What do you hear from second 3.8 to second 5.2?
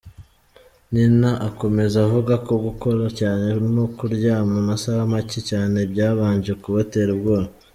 kuryama amasaha